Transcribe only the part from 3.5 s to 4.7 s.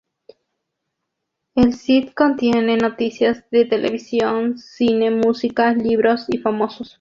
de televisión,